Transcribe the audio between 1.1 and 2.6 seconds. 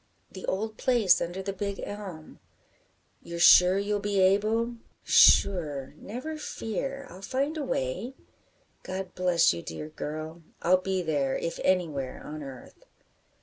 under the big elm."